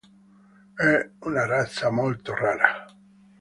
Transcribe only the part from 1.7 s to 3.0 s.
molto rara.